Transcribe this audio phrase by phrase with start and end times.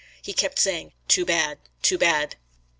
[0.23, 1.59] He kept saying "Too bad!
[1.83, 2.35] Too bad!"